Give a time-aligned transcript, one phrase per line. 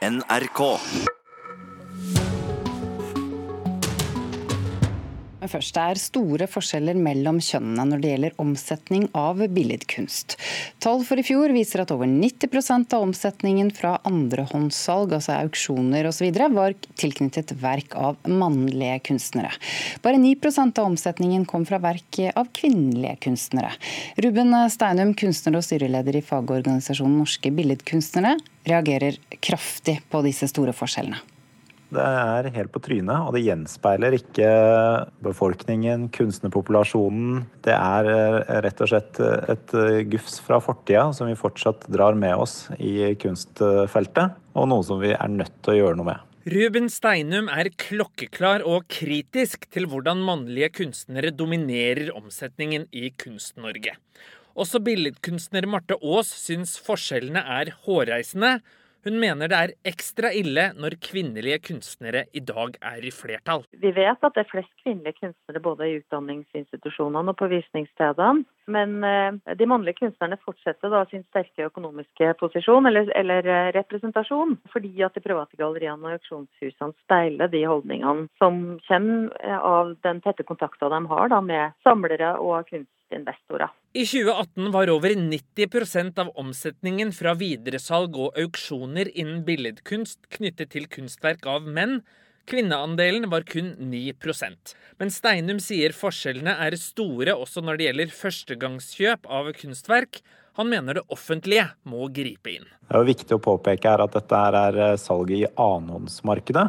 [0.00, 0.80] NRK.
[5.40, 10.36] Men først, Det er store forskjeller mellom kjønnene når det gjelder omsetning av billedkunst.
[10.84, 16.28] Tall for i fjor viser at over 90% av omsetningen fra andrehåndssalg, altså auksjoner osv.,
[16.52, 19.54] var tilknyttet verk av mannlige kunstnere.
[20.04, 23.72] Bare 9% av omsetningen kom fra verk av kvinnelige kunstnere.
[24.20, 28.36] Ruben Steinum, kunstner og styreleder i fagorganisasjonen Norske Billedkunstnere,
[28.68, 31.29] reagerer kraftig på disse store forskjellene.
[31.90, 34.50] Det er helt på trynet, og det gjenspeiler ikke
[35.26, 37.42] befolkningen, kunstnerpopulasjonen.
[37.66, 42.14] Det er eh, rett og slett et eh, gufs fra fortida som vi fortsatt drar
[42.14, 46.26] med oss i kunstfeltet, og noe som vi er nødt til å gjøre noe med.
[46.50, 53.92] Ruben Steinum er klokkeklar og kritisk til hvordan mannlige kunstnere dominerer omsetningen i Kunst-Norge.
[54.56, 58.60] Også billedkunstner Marte Aas syns forskjellene er hårreisende,
[59.04, 63.64] hun mener det er ekstra ille når kvinnelige kunstnere i dag er i flertall.
[63.72, 68.44] Vi vet at det er flest kvinnelige kunstnere både i utdanningsinstitusjonene og på visningsstedene.
[68.70, 74.56] Men eh, de mannlige kunstnerne fortsetter da sin sterke økonomiske posisjon eller, eller eh, representasjon,
[74.72, 80.22] fordi at de private galleriene og auksjonshusene steiler de holdningene som kommer eh, av den
[80.24, 83.72] tette kontakta de har da med samlere og kunstinvestorer.
[83.92, 90.86] I 2018 var over 90% av omsetningen fra videresalg og auksjoner innen billedkunst knyttet til
[90.86, 91.96] kunstverk av menn.
[92.46, 99.26] Kvinneandelen var kun 9% Men Steinum sier forskjellene er store også når det gjelder førstegangskjøp
[99.26, 100.22] av kunstverk.
[100.60, 102.70] Han mener det offentlige må gripe inn.
[102.86, 106.68] Det er viktig å påpeke at dette er eh, salget i annenhåndsmarkedet.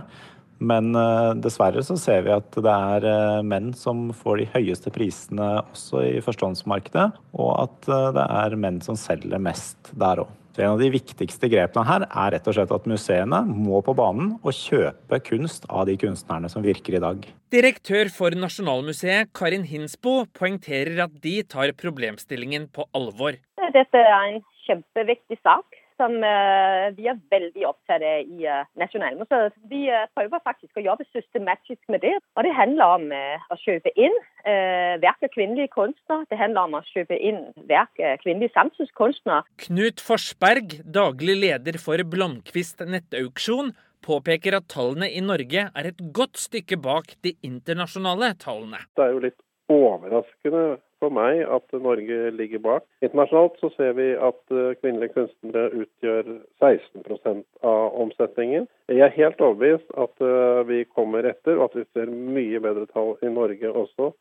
[0.62, 4.94] Men eh, dessverre så ser vi at det er eh, menn som får de høyeste
[4.94, 10.38] prisene også i førstehåndsmarkedet, og at eh, det er menn som selger mest der òg.
[10.52, 13.96] Så En av de viktigste grepene her er rett og slett at museene må på
[13.96, 17.24] banen og kjøpe kunst av de kunstnerne som virker i dag.
[17.56, 23.40] Direktør for Nasjonalmuseet, Karin Hinsbo, poengterer at de tar problemstillingen på alvor.
[23.72, 29.58] Dette er en kjempeviktig sak som eh, vi er veldig opptatt av i eh, Nasjonalmuseet.
[29.70, 32.16] Vi eh, prøver faktisk å jobbe systematisk med det.
[32.38, 36.26] Og det handler om å kjøpe inn verk av kvinnelige kunstnere.
[36.32, 39.46] Det handler om å kjøpe inn verk av kvinnelige samtidskunstnere.
[39.68, 46.40] Knut Forsberg, daglig leder for Blomkvist nettauksjon, påpeker at tallene i Norge er et godt
[46.42, 48.82] stykke bak de internasjonale tallene.
[48.98, 49.38] Det er jo litt
[49.72, 50.64] overraskende
[51.02, 52.86] for meg at Norge ligger bak.
[53.02, 56.30] Internasjonalt så ser vi at eh, kvinnelige kunstnere utgjør
[56.62, 58.68] 16% av omsetningen.
[58.92, 62.88] Jeg er helt overbevist at eh, vi kommer etter, og at vi ser mye bedre
[62.94, 64.12] tall i Norge også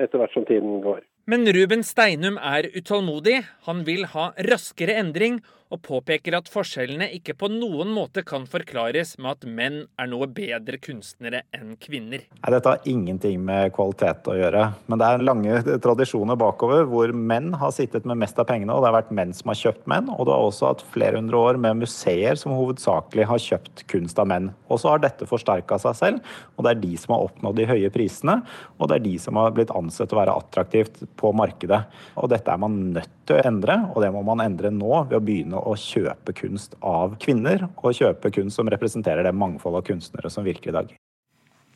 [0.00, 1.02] etter hvert som tiden går.
[1.30, 3.36] Men Ruben Steinum er utålmodig.
[3.68, 5.36] Han vil ha raskere endring,
[5.70, 10.26] og påpeker at forskjellene ikke på noen måte kan forklares med at menn er noe
[10.34, 12.24] bedre kunstnere enn kvinner.
[12.26, 14.64] Nei, dette har ingenting med kvalitet å gjøre.
[14.90, 18.82] Men det er lange tradisjoner bakover hvor menn har sittet med mest av pengene, og
[18.82, 20.10] det har vært menn som har kjøpt menn.
[20.16, 24.18] Og du har også hatt flere hundre år med museer som hovedsakelig har kjøpt kunst
[24.18, 24.50] av menn.
[24.70, 27.70] Og så har dette forsterka seg selv, og det er de som har oppnådd de
[27.70, 28.40] høye prisene,
[28.78, 31.82] og det er de som har blitt ansett å være attraktivt på markedet.
[32.20, 35.18] Og dette er man nødt til å endre, og det må man endre nå ved
[35.18, 39.88] å begynne å kjøpe kunst av kvinner, og kjøpe kunst som representerer det mangfoldet av
[39.92, 40.99] kunstnere som virker i dag.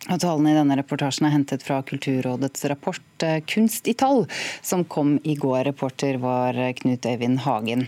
[0.05, 4.27] Tallene i denne reportasjen er hentet fra Kulturrådets rapport eh, 'Kunst i tall',
[4.61, 5.65] som kom i går.
[5.71, 7.87] Reporter var eh, Knut Øyvind Hagen.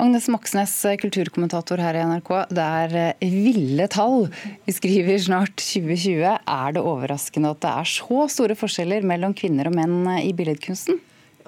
[0.00, 2.32] Agnes Moxnes, eh, kulturkommentator her i NRK.
[2.48, 4.30] Det er ville tall.
[4.64, 6.24] Vi skriver snart 2020.
[6.40, 10.96] Er det overraskende at det er så store forskjeller mellom kvinner og menn i billedkunsten?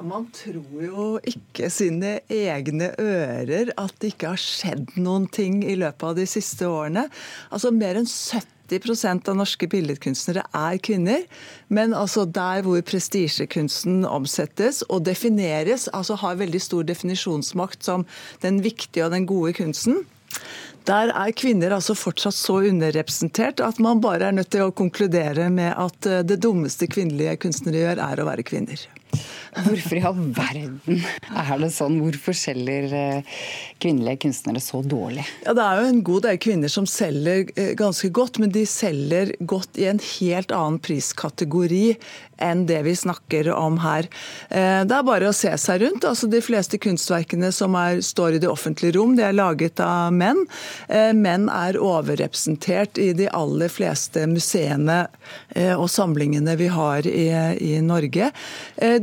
[0.03, 5.77] Man tror jo ikke sine egne ører at det ikke har skjedd noen ting i
[5.79, 7.07] løpet av de siste årene.
[7.53, 11.27] Altså Mer enn 70 av norske billedkunstnere er kvinner.
[11.69, 18.07] Men altså der hvor prestisjekunsten omsettes og defineres, altså har veldig stor definisjonsmakt som
[18.43, 20.05] den viktige og den gode kunsten,
[20.89, 25.47] der er kvinner altså fortsatt så underrepresentert at man bare er nødt til å konkludere
[25.53, 28.83] med at eh, det dummeste kvinnelige kunstnere gjør, er å være kvinner.
[29.53, 31.99] Hvorfor i all verden er det sånn?
[32.01, 33.39] Hvorfor selger eh,
[33.83, 35.27] kvinnelige kunstnere så dårlig?
[35.45, 38.65] Ja, Det er jo en god del kvinner som selger eh, ganske godt, men de
[38.69, 41.99] selger godt i en helt annen priskategori
[42.43, 44.09] enn det vi snakker om her.
[44.49, 46.09] Eh, det er bare å se seg rundt.
[46.09, 50.17] altså De fleste kunstverkene som er, står i det offentlige rom, de er laget av
[50.17, 50.41] menn.
[50.89, 55.05] Menn er overrepresentert i de aller fleste museene
[55.77, 57.29] og samlingene vi har i,
[57.63, 58.31] i Norge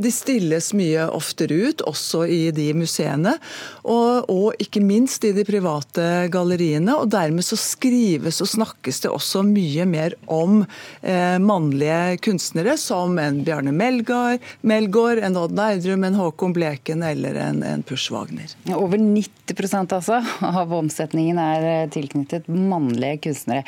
[0.02, 3.36] de stilles mye oftere ut, også i de museene.
[3.84, 6.96] Og, og, ikke minst i de private galleriene.
[6.98, 10.62] Og dermed så skrives og snakkes det også mye mer om
[11.02, 17.38] eh, mannlige kunstnere, som en Bjarne Melgaard, Melgaard en Odd Nerdrum, en Håkon Bleken eller
[17.40, 18.50] en, en Push Wagner.
[18.74, 23.64] Over 90% altså, av omsetningen er tilknyttet mannlige kunstnere.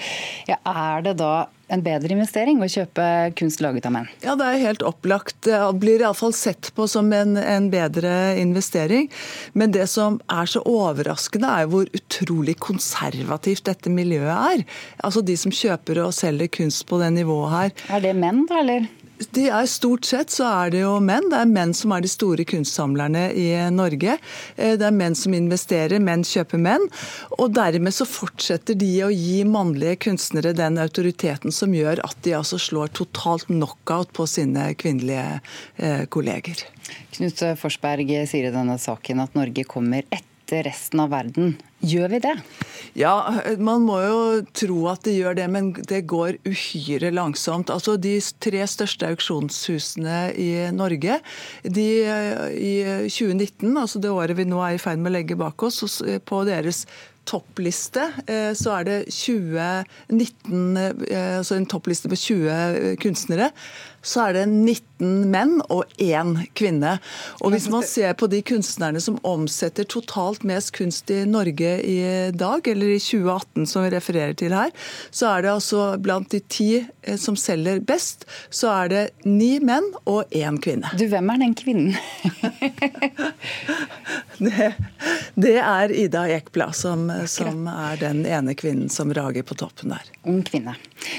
[0.51, 1.33] Ja, er det da
[1.73, 3.05] en bedre investering å kjøpe
[3.39, 4.09] kunst laget av menn?
[4.25, 5.39] Ja, det er helt opplagt.
[5.47, 9.09] Det blir iallfall sett på som en, en, bedre investering.
[9.59, 14.67] Men det som er så overraskende, er hvor utrolig konservativt dette miljøet er.
[15.03, 17.79] Altså de som kjøper og selger kunst på det nivået her.
[17.97, 18.91] Er det menn, da, eller?
[19.31, 21.29] De er Stort sett så er det jo menn.
[21.33, 24.19] Det er menn som er de store kunstsamlerne i Norge.
[24.57, 26.85] Eh, det er menn som investerer, menn kjøper menn.
[27.39, 32.37] Og dermed så fortsetter de å gi mannlige kunstnere den autoriteten som gjør at de
[32.39, 35.41] altså slår totalt knockout på sine kvinnelige
[35.77, 36.67] eh, kolleger.
[37.17, 41.55] Knut Forsberg sier i denne saken at Norge kommer etter resten av verden.
[41.83, 42.37] Gjør vi det?
[42.95, 43.15] Ja,
[43.57, 44.19] man må jo
[44.55, 47.73] tro at det gjør det, men det går uhyre langsomt.
[47.73, 51.19] Altså De tre største auksjonshusene i Norge
[51.65, 51.87] de,
[52.53, 52.75] i
[53.09, 55.81] 2019, altså det året vi nå er i ferd med å legge bak oss,
[56.29, 56.85] på deres
[57.29, 59.69] toppliste eh, så er det 20,
[60.11, 60.77] 19,
[61.13, 63.53] altså en toppliste på 20 kunstnere
[64.03, 66.97] så er det 19 menn og én kvinne.
[67.41, 71.99] Og Hvis man ser på de kunstnerne som omsetter totalt mest kunst i Norge i
[72.35, 74.75] dag, eller i 2018 som vi refererer til her,
[75.11, 79.57] så er det altså blant de ti eh, som selger best, så er det ni
[79.63, 80.91] menn og én kvinne.
[80.99, 81.95] Du, hvem er den kvinnen?
[84.43, 84.73] det,
[85.35, 90.11] det, er Ida Ekblad som, som er den ene kvinnen som rager på toppen der.
[90.29, 90.77] Ung kvinne.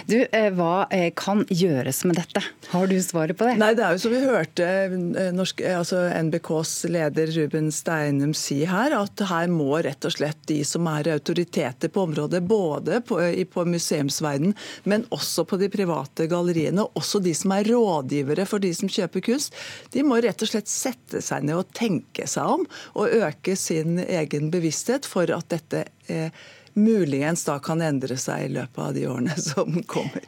[0.10, 2.42] Du, eh, Hva eh, kan gjøres med dette?
[2.74, 3.56] Har du svaret på det?
[3.62, 8.62] Nei, det er jo som vi hørte eh, norsk, altså NBKs leder Ruben Steinum si
[8.68, 13.20] her, at her må rett og slett de som er autoriteter på området, både på,
[13.54, 14.56] på museumsverden,
[14.90, 19.24] men også på de private galleriene, også de som er rådgivere for de som kjøper
[19.30, 19.56] kunst,
[19.96, 22.68] de må rett og slett sette seg ned og tenke seg om,
[23.00, 28.52] og øke sin egen bevissthet for at dette eh, muligens da kan endre seg i
[28.54, 30.26] løpet av de årene som kommer.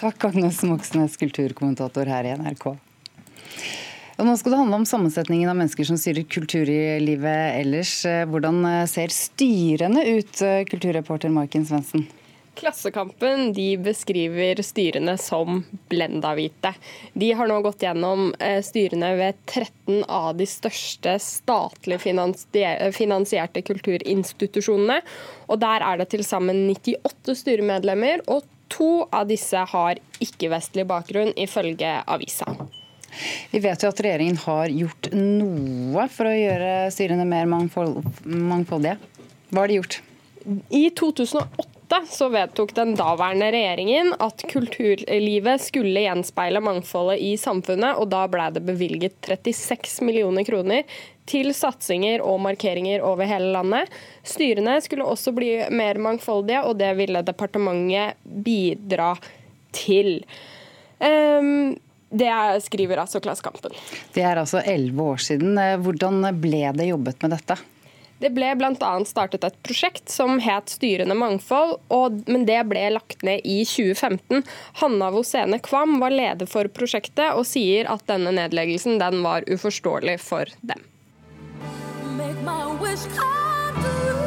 [0.00, 2.74] Takk, Agnes Moxnes, kulturkommentator her i NRK.
[4.14, 7.96] Og nå skal det handle om sammensetningen av mennesker som styrer kulturlivet ellers.
[8.30, 10.38] Hvordan ser styrene ut,
[10.70, 12.06] kulturreporter Maiken Svendsen?
[12.54, 16.70] Klassekampen de beskriver styrene som blenda-hvite.
[17.12, 25.00] De har nå gått gjennom eh, styrene ved 13 av de største statlig finansierte kulturinstitusjonene.
[25.48, 31.34] Og Der er det til sammen 98 styremedlemmer, og to av disse har ikke-vestlig bakgrunn,
[31.34, 32.54] ifølge avisa.
[33.50, 38.98] Vi vet jo at regjeringen har gjort noe for å gjøre styrene mer mangfoldige.
[39.50, 40.00] Hva har de gjort?
[40.74, 41.73] I 2008
[42.10, 48.48] så vedtok den daværende regjeringen at kulturlivet skulle gjenspeile mangfoldet i samfunnet, og da ble
[48.54, 50.96] det bevilget 36 millioner kroner
[51.28, 53.92] til satsinger og markeringer over hele landet.
[54.26, 59.14] Styrene skulle også bli mer mangfoldige, og det ville departementet bidra
[59.74, 60.18] til.
[61.00, 61.74] Um,
[62.14, 62.30] det
[62.62, 63.74] skriver altså Klassekampen.
[64.14, 65.58] Det er altså elleve år siden.
[65.82, 67.58] Hvordan ble det jobbet med dette?
[68.22, 68.92] Det ble bl.a.
[69.08, 74.44] startet et prosjekt som het Styrende mangfold, og, men det ble lagt ned i 2015.
[74.80, 80.18] Hanna Vosene Kvam var leder for prosjektet og sier at denne nedleggelsen den var uforståelig
[80.24, 80.86] for dem.
[82.16, 84.23] Make my wish come true.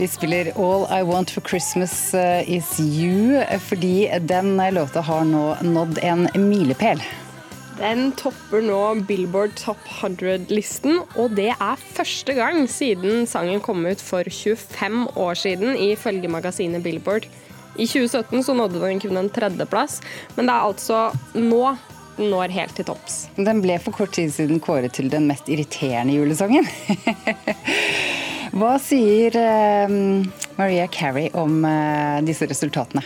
[0.00, 5.56] Vi spiller 'All I Want for Christmas eh, Is You' fordi den låta har nå
[5.60, 7.02] nådd en milepæl.
[7.76, 14.00] Den topper nå Billboard Top 100-listen, og det er første gang siden sangen kom ut
[14.00, 17.28] for 25 år siden, ifølge magasinet Billboard.
[17.76, 20.00] I 2017 så nådde den kun en tredjeplass,
[20.36, 21.76] men det er altså nå
[22.20, 23.22] den når helt til topps.
[23.36, 26.66] Den ble for kort tid siden kåret til den mest irriterende julesangen.
[28.50, 29.92] Hva sier eh,
[30.58, 33.04] Maria Carey om eh, disse resultatene?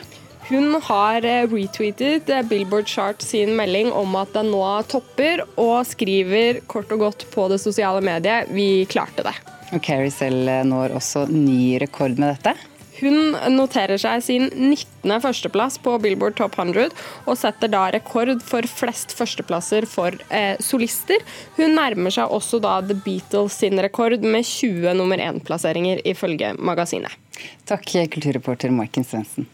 [0.49, 6.63] Hun har eh, retweetet Billboard Chart sin melding om at den nå topper, og skriver
[6.71, 9.43] kort og godt på det sosiale mediet 'Vi klarte det'.
[9.75, 12.55] Og Carrie selv når også ny rekord med dette?
[13.01, 15.11] Hun noterer seg sin 19.
[15.23, 16.93] førsteplass på Billboard Top 100,
[17.27, 21.25] og setter da rekord for flest førsteplasser for eh, solister.
[21.59, 27.19] Hun nærmer seg også da The Beatles sin rekord med 20 nummer én-plasseringer, ifølge magasinet.
[27.67, 29.51] Takk, kulturreporter Maiken Svendsen.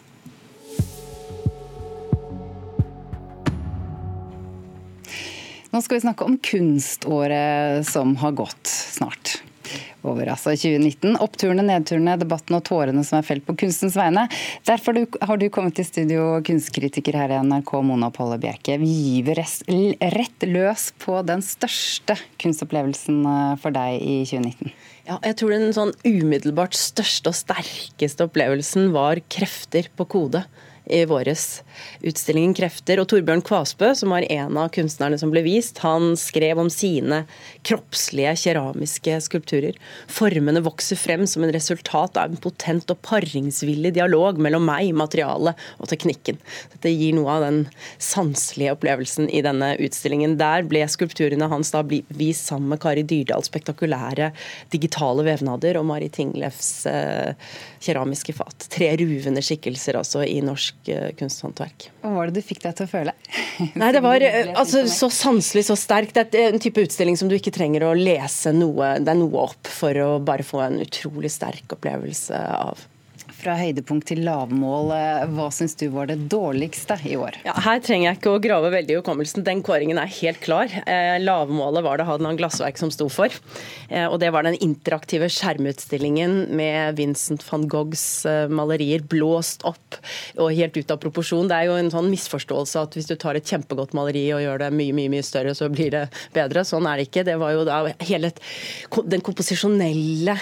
[5.70, 9.38] Nå skal vi snakke om kunståret som har gått snart
[10.06, 11.18] over altså 2019.
[11.22, 14.26] Oppturene, nedturene, debatten og tårene som er felt på kunstens vegne.
[14.68, 18.78] Derfor har du kommet til studio, kunstkritiker her i NRK, Mona Palle Bjerke.
[18.80, 19.42] Vi gyver
[20.16, 24.72] rett løs på den største kunstopplevelsen eh, for deg i 2019.
[25.10, 30.44] Ja, jeg tror den sånn umiddelbart største og sterkeste opplevelsen var krefter på kode
[30.84, 31.62] i våres.
[32.00, 33.00] Utstillingen 'Krefter'.
[33.00, 37.24] Og Torbjørn Kvasbø, som var en av kunstnerne som ble vist, han skrev om sine
[37.66, 39.78] kroppslige keramiske skulpturer.
[40.10, 45.58] Formene vokser frem som en resultat av en potent og paringsvillig dialog mellom meg, materialet
[45.78, 46.40] og teknikken.
[46.74, 47.60] Dette gir noe av den
[47.98, 50.38] sanselige opplevelsen i denne utstillingen.
[50.40, 54.30] Der ble skulpturene hans da vist sammen med Kari Dyrdals spektakulære
[54.72, 57.34] digitale vevnader og Mari Tinglefs eh,
[57.82, 58.68] keramiske fat.
[58.72, 61.90] Tre ruvende skikkelser altså i norsk Eh, kunsthåndverk.
[62.00, 63.12] Hva var det du fikk deg til å føle?
[63.80, 66.16] Nei, Det var eh, altså, så sanselig, så sterkt.
[66.16, 69.44] Det er en type utstilling som du ikke trenger å lese noe, det er noe
[69.44, 72.86] opp for å bare få en utrolig sterk opplevelse av
[73.40, 74.92] fra høydepunkt til lavmål.
[75.34, 77.40] Hva syns du var det dårligste i år?
[77.46, 79.44] Ja, her trenger jeg ikke å grave veldig i hukommelsen.
[79.46, 80.70] Den kåringen er helt klar.
[80.84, 83.32] Eh, lavmålet var det Hadeland Glassverk som sto for.
[83.88, 90.00] Eh, og det var den interaktive skjermutstillingen med Vincent van Goghs eh, malerier blåst opp
[90.38, 91.48] og helt ut av proporsjon.
[91.50, 94.64] Det er jo en sånn misforståelse at hvis du tar et kjempegodt maleri og gjør
[94.64, 96.06] det mye, mye, mye større, så blir det
[96.36, 96.64] bedre.
[96.66, 97.26] Sånn er det ikke.
[97.26, 98.32] Det var jo da hele
[99.10, 100.36] den komposisjonelle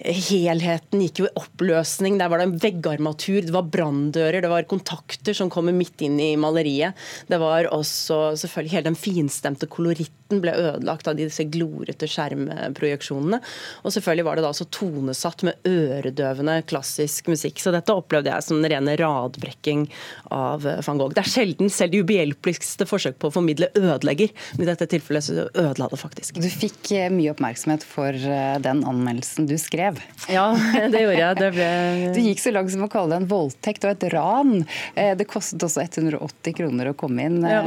[0.00, 2.18] helheten gikk jo i oppløsning.
[2.20, 6.18] Der var det en veggarmatur, det var branndører, det var kontakter som kommer midt inn
[6.20, 6.96] i maleriet.
[7.28, 13.40] Det var også selvfølgelig hele den finstemte koloritten ble ødelagt av disse glorete skjermprojeksjonene.
[13.82, 17.60] Og selvfølgelig var det da også tonesatt med øredøvende klassisk musikk.
[17.60, 19.88] Så dette opplevde jeg som den rene radbrekking
[20.34, 21.14] av van Gogh.
[21.16, 25.26] Det er sjelden selv de ubehjelpeligste forsøk på å formidle ødelegger, men i dette tilfellet
[25.26, 26.38] så ødela det faktisk.
[26.40, 30.24] Du fikk eh, mye oppmerksomhet for eh, den anmeldelsen du skrev brev.
[30.30, 30.46] Ja,
[30.92, 31.38] det gjorde jeg.
[31.40, 31.68] Det ble...
[32.16, 34.54] Du gikk så langt som å kalle det en voldtekt og et ran.
[34.94, 37.40] Eh, det kostet også 180 kroner å komme inn.
[37.44, 37.64] Ja.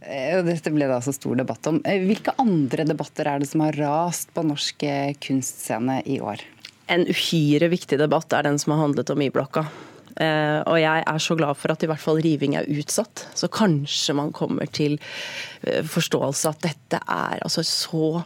[0.00, 1.82] Eh, dette ble det altså stor debatt om.
[1.84, 4.86] Eh, hvilke andre debatter er det som har rast på norsk
[5.20, 6.42] kunstscene i år?
[6.90, 9.68] En uhyre viktig debatt er den som har handlet om Y-blokka.
[10.20, 13.28] og jeg er så glad for at i hvert fall riving er utsatt.
[13.38, 14.98] Så kanskje man kommer til
[15.62, 18.24] forståelse at dette er altså så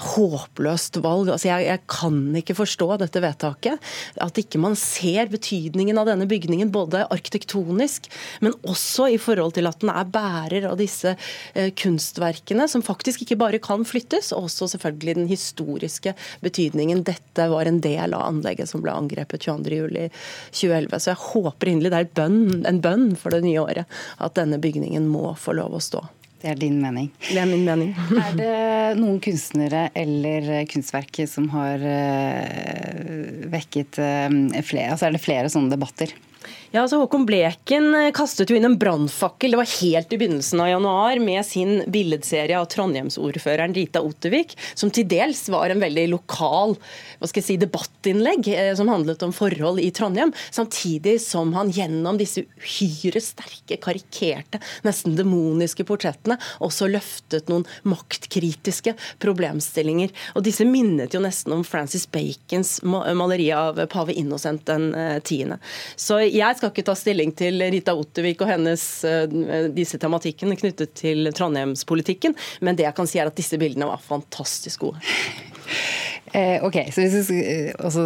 [0.00, 1.30] håpløst valg.
[1.32, 3.90] Altså jeg, jeg, kan ikke forstå dette vedtaket.
[4.22, 8.08] At ikke man ser betydningen av denne bygningen, både arkitektonisk,
[8.44, 13.24] men også i forhold til at den er bærer av disse eh, kunstverkene, som faktisk
[13.24, 17.04] ikke bare kan flyttes, og også selvfølgelig den historiske betydningen.
[17.06, 20.98] Dette var en del av anlegget som ble angrepet 22.07.2011.
[20.98, 25.08] Så jeg håper inderlig det er en bønn for det nye året at denne bygningen
[25.10, 26.04] må få lov å stå.
[26.42, 27.06] Det er din mening.
[27.28, 27.92] Det er min mening.
[28.24, 28.54] er det
[28.98, 34.28] noen kunstnere eller kunstverk som har uh, vekket uh,
[34.66, 36.10] flere Altså er det flere sånne debatter?
[36.72, 40.60] Ja, altså Håkon Bleken eh, kastet jo inn en brannfakkel det var helt i begynnelsen
[40.64, 46.06] av januar med sin billedserie av trondheimsordføreren Rita Ottervik, som til dels var en veldig
[46.14, 46.72] lokal
[47.20, 51.74] hva skal jeg si, debattinnlegg eh, som handlet om forhold i Trondheim, samtidig som han
[51.76, 60.08] gjennom disse uhyre sterke, karikerte, nesten demoniske portrettene også løftet noen maktkritiske problemstillinger.
[60.40, 65.60] Og disse minnet jo nesten om Francis Bacons maleri av pave Innocent den eh, tiende.
[66.00, 69.26] Så jeg skal ikke ta stilling til Rita Ottervik og hennes eh,
[69.74, 74.02] disse tematikkene knyttet til trondheimspolitikken, men det jeg kan si er at disse bildene var
[74.02, 75.02] fantastisk gode.
[76.30, 78.04] Eh, ok, så Hvis vi eh, også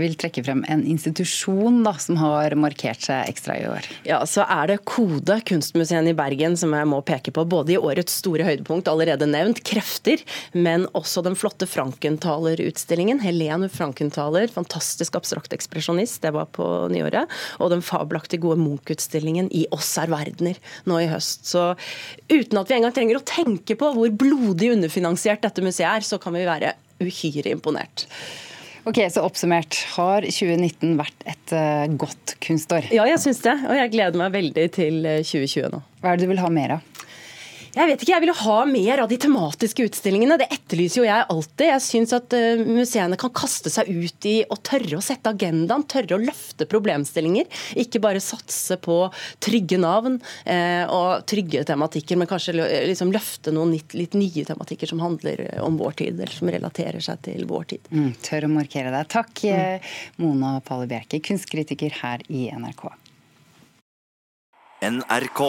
[0.00, 3.86] vil trekke frem en institusjon da, som har markert seg ekstra i år?
[4.08, 7.44] Ja, Så er det Kode, kunstmuseet i Bergen, som jeg må peke på.
[7.46, 10.24] Både i årets store høydepunkt, allerede nevnt, krefter,
[10.56, 13.22] men også den flotte Frankenthaler-utstillingen.
[13.22, 17.30] Helen Frankenthaler, fantastisk abstrakt ekspresjonist, det var på nyåret.
[17.60, 20.58] Og den fabelaktig gode Munch-utstillingen i Oss er verdener
[20.90, 21.46] nå i høst.
[21.52, 21.74] Så
[22.32, 26.18] uten at vi engang trenger å tenke på hvor blodig underfinansiert dette museet er, så
[26.18, 28.06] kan vi være uhyre imponert.
[28.88, 32.88] Ok, så Oppsummert, har 2019 vært et uh, godt kunstår?
[32.94, 33.56] Ja, jeg syns det.
[33.68, 35.82] Og jeg gleder meg veldig til 2020 eh, nå.
[36.00, 36.89] Hva er det du vil ha mer av?
[37.70, 40.38] Jeg vet ikke, jeg vil ha mer av de tematiske utstillingene.
[40.40, 41.66] Det etterlyser jo jeg alltid.
[41.68, 45.84] Jeg syns at uh, museene kan kaste seg ut i å tørre å sette agendaen,
[45.90, 47.46] tørre å løfte problemstillinger.
[47.78, 48.96] Ikke bare satse på
[49.42, 54.90] trygge navn eh, og trygge tematikker, men kanskje liksom løfte noen litt, litt, nye tematikker
[54.90, 57.92] som handler om vår tid, eller som relaterer seg til vår tid.
[57.94, 59.08] Mm, tør å markere deg.
[59.12, 59.88] Takk, mm.
[60.24, 62.88] Mona Palle Bjerke, kunstkritiker her i NRK.
[64.90, 65.46] NRK.